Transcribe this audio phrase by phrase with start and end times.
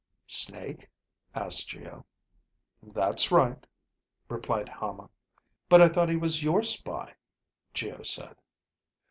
[0.25, 0.89] "Snake?"
[1.35, 2.07] asked Geo.
[2.81, 3.63] "That's right,"
[4.29, 5.11] replied Hama.
[5.69, 7.13] "But I thought he was your spy,"
[7.75, 8.37] Geo said.